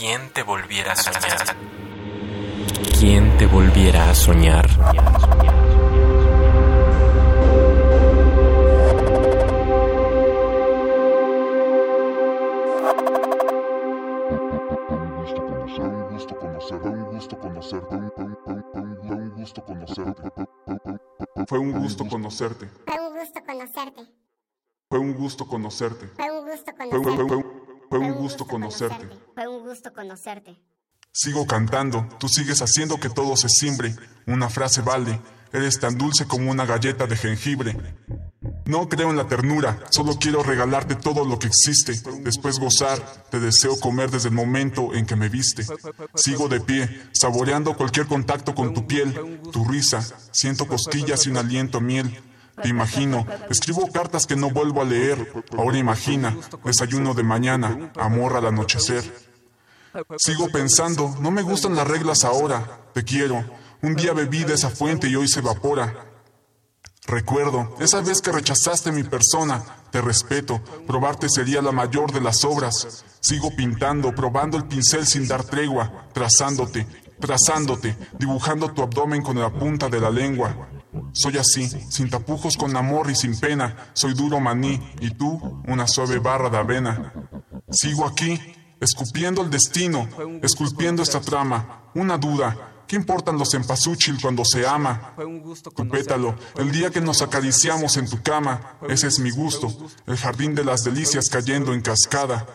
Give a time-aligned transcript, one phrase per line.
[0.00, 1.56] ¿Quién te volviera a soñar?
[2.98, 4.66] ¿Quién te volviera a soñar?
[21.46, 22.70] Fue un gusto conocerte.
[22.86, 24.08] Fue un gusto conocerte.
[24.88, 26.06] Fue un gusto conocerte.
[26.16, 27.49] Fue un gusto conocerte.
[27.90, 29.08] Fue un gusto conocerte.
[29.34, 30.56] Fue un gusto conocerte.
[31.12, 33.96] Sigo cantando, tú sigues haciendo que todo se simbre.
[34.28, 35.20] Una frase vale,
[35.52, 37.76] eres tan dulce como una galleta de jengibre.
[38.64, 41.94] No creo en la ternura, solo quiero regalarte todo lo que existe.
[42.22, 45.66] Después gozar, te deseo comer desde el momento en que me viste.
[46.14, 50.00] Sigo de pie, saboreando cualquier contacto con tu piel, tu risa.
[50.30, 52.16] Siento cosquillas y un aliento a miel.
[52.62, 55.44] Te imagino, escribo cartas que no vuelvo a leer.
[55.56, 59.04] Ahora imagina, desayuno de mañana, amor al anochecer.
[60.18, 62.80] Sigo pensando, no me gustan las reglas ahora.
[62.94, 63.44] Te quiero.
[63.82, 66.06] Un día bebí de esa fuente y hoy se evapora.
[67.06, 72.44] Recuerdo, esa vez que rechazaste mi persona, te respeto, probarte sería la mayor de las
[72.44, 73.04] obras.
[73.20, 76.86] Sigo pintando, probando el pincel sin dar tregua, trazándote,
[77.18, 80.54] trazándote, dibujando tu abdomen con la punta de la lengua.
[81.12, 85.86] Soy así, sin tapujos con amor y sin pena, soy duro maní y tú una
[85.86, 87.12] suave barra de avena.
[87.70, 88.40] Sigo aquí,
[88.80, 90.08] escupiendo el destino,
[90.42, 92.66] esculpiendo esta trama, una duda.
[92.86, 95.14] ¿Qué importan los empasúchil cuando se ama?
[95.76, 99.72] Tu pétalo, el día que nos acariciamos en tu cama, ese es mi gusto,
[100.06, 102.46] el jardín de las delicias cayendo en cascada.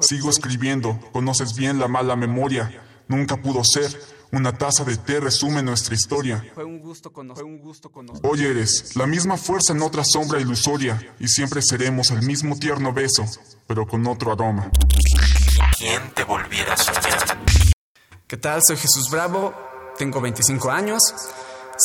[0.00, 3.96] Sigo escribiendo, conoces bien la mala memoria, nunca pudo ser,
[4.34, 6.44] una taza de té resume nuestra historia.
[6.54, 7.42] Fue un gusto conocer.
[7.42, 8.20] Fue un gusto conocer.
[8.28, 12.92] Hoy eres la misma fuerza en otra sombra ilusoria, y siempre seremos el mismo tierno
[12.92, 13.24] beso,
[13.66, 14.70] pero con otro aroma.
[15.78, 17.38] ¿Quién te volviera a soñar?
[18.26, 18.60] ¿Qué tal?
[18.66, 19.54] Soy Jesús Bravo,
[19.96, 21.00] tengo 25 años,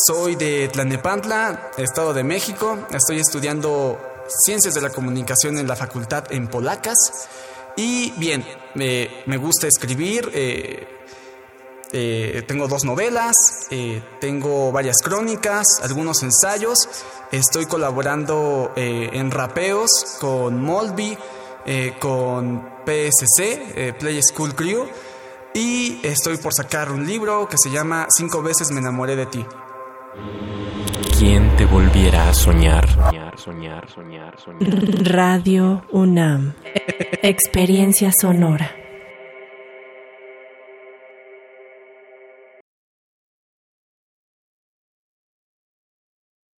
[0.08, 4.00] soy de Tlanepantla, Estado de México, estoy estudiando
[4.46, 6.98] Ciencias de la Comunicación en la facultad en Polacas
[7.76, 8.46] y bien,
[8.76, 10.99] me, me gusta escribir, eh,
[11.92, 13.34] eh, tengo dos novelas,
[13.72, 16.88] eh, tengo varias crónicas, algunos ensayos,
[17.32, 19.90] estoy colaborando eh, en rapeos
[20.20, 21.18] con Molby,
[21.66, 23.40] eh, con PSC,
[23.76, 24.88] eh, Play School Crew,
[25.54, 29.46] y estoy por sacar un libro que se llama Cinco veces me enamoré de ti.
[31.18, 32.88] ¿Quién te volviera a soñar?
[32.88, 35.04] Soñar, soñar, soñar, soñar.
[35.04, 36.54] Radio UNAM.
[37.22, 38.79] Experiencia sonora.